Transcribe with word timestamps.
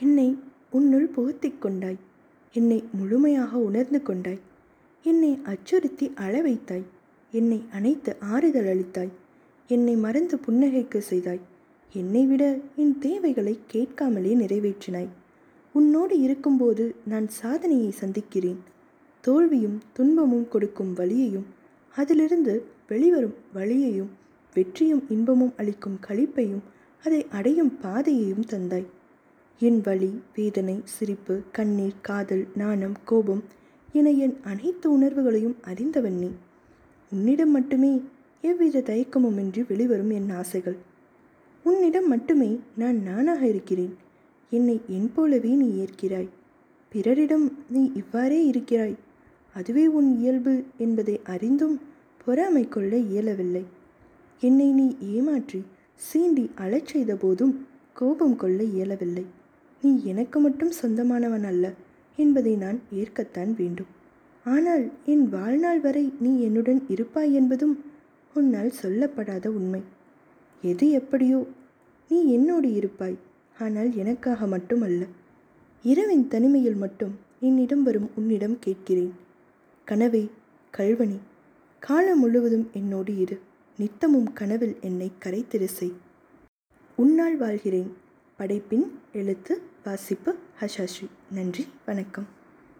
என்னை 0.00 0.38
உன்னுள் 0.70 1.10
புகுத்திக் 1.16 1.58
கொண்டாய். 1.58 1.96
என்னை 2.52 2.84
முழுமையாக 2.92 3.58
உணர்ந்து 3.58 4.02
கொண்டாய். 4.02 4.38
என்னை 5.02 5.38
அச்சுறுத்தி 5.44 6.12
அழ 6.14 6.42
வைத்தாய். 6.42 6.82
என்னை 7.30 7.64
அணைத்து 7.72 8.16
ஆறுதல் 8.20 8.64
அளித்தாய். 8.64 9.08
என்னை 9.68 9.94
மறந்து 9.96 10.40
புன்னகைக்கு 10.46 10.98
செய்தாய். 10.98 11.40
என்னை 11.92 12.26
விட 12.26 12.58
என் 12.76 12.98
தேவைகளை 12.98 13.58
கேட்காமலே 13.66 14.36
நிறைவேற்றினாய். 14.36 15.08
உன்னோடு 15.72 16.20
இருக்கும்போது 16.20 16.94
நான் 17.06 17.28
சாதனையை 17.28 17.90
சந்திக்கிறேன். 17.90 18.58
தோல்வியும் 19.20 19.80
துன்பமும் 19.92 20.48
கொடுக்கும் 20.48 20.94
வழியையும் 20.94 21.46
அதிலிருந்து 21.96 22.64
வெளிவரும் 22.88 23.34
வழியையும் 23.54 24.10
வெற்றியும் 24.54 25.04
இன்பமும் 25.08 25.52
அளிக்கும் 25.56 25.98
களிப்பையும் 26.08 26.62
அதை 27.04 27.26
அடையும் 27.30 27.78
பாதையையும் 27.82 28.44
தந்தாய். 28.44 28.86
என் 29.62 29.80
வலி 29.80 30.20
வேதனை 30.36 30.80
சிரிப்பு 30.84 31.42
கண்ணீர் 31.52 31.94
காதல் 32.02 32.46
நாணம் 32.54 32.94
கோபம் 33.04 33.44
என 33.92 34.10
என் 34.10 34.36
அனைத்து 34.44 34.90
உணர்வுகளையும் 34.90 35.56
அறிந்தவன் 35.62 36.18
நீ. 36.18 36.30
உன்னிடம் 37.10 37.50
மட்டுமே 37.50 38.02
எவ்வித 38.42 38.80
தயக்கமுமின்றி 38.80 39.66
வெளிவரும் 39.68 40.10
என் 40.10 40.30
ஆசைகள். 40.30 40.76
உன்னிடம் 41.64 42.08
மட்டுமே 42.08 42.60
நான் 42.76 43.02
நானாக 43.02 43.46
இருக்கிறேன். 43.46 43.96
என்னை 44.50 44.80
என் 44.88 45.10
போலவே 45.14 45.54
நீ 45.54 45.84
ஏற்கிறாய். 45.84 46.28
பிறரிடம் 46.88 47.58
நீ 47.70 47.92
இவ்வாறே 47.94 48.46
இருக்கிறாய். 48.46 48.96
அதுவே 49.54 49.86
உன் 49.86 50.18
இயல்பு 50.18 50.64
என்பதை 50.78 51.20
அறிந்தும் 51.24 51.80
பொறாமை 52.24 52.68
கொள்ள 52.68 52.96
இயலவில்லை. 52.96 53.64
என்னை 54.40 54.72
நீ 54.72 54.96
ஏமாற்றி 55.00 55.64
சீண்டி 55.96 56.50
அழச் 56.54 56.86
செய்த 56.86 57.16
போதும் 57.16 57.66
கோபம் 57.92 58.36
கொள்ள 58.36 58.62
இயலவில்லை. 58.62 59.26
நீ 59.82 59.90
எனக்கு 60.12 60.38
மட்டும் 60.40 60.72
சொந்தமானவன் 60.80 61.46
அல்ல 61.50 61.66
என்பதை 62.18 62.52
நான் 62.64 62.78
ஏற்கத்தான் 63.00 63.52
வேண்டும். 63.60 63.90
ஆனால் 64.46 64.84
என் 65.12 65.24
வாழ்நாள் 65.28 65.80
வரை 65.80 66.04
நீ 66.24 66.32
என்னுடன் 66.46 66.80
இருப்பாய் 66.94 67.32
என்பதும் 67.32 67.74
உன்னால் 68.34 68.72
சொல்லப்படாத 68.82 69.46
உண்மை. 69.58 69.82
எது 70.62 70.86
எப்படியோ 70.90 71.40
நீ 72.10 72.18
என்னோடு 72.36 72.68
இருப்பாய் 72.72 73.16
ஆனால் 73.58 73.90
எனக்காக 74.02 74.46
மட்டுமல்ல. 74.46 75.02
இரவின் 75.84 76.26
தனிமையில் 76.28 76.78
மட்டும் 76.82 77.14
என்னிடம் 77.48 77.82
வரும் 77.82 78.08
உன்னிடம் 78.18 78.56
கேட்கிறேன். 78.58 79.14
கனவே 79.86 80.24
கல்வனி 80.74 81.18
காலம் 81.82 82.20
முழுவதும் 82.22 82.66
என்னோடு 82.72 83.12
இரு. 83.18 83.36
நித்தமும் 83.78 84.28
கனவில் 84.38 84.76
என்னை 84.88 85.08
கரைத்திரு 85.24 85.68
செய் 85.78 85.96
உன்னால் 86.98 87.36
வாழ்கிறேன். 87.36 87.90
படைப்பின் 88.40 89.00
எழுத்து 89.12 89.62
வாசிப்பு 89.84 90.38
ஹஷாஷி. 90.60 91.06
நன்றி 91.30 91.68
வணக்கம். 91.86 92.26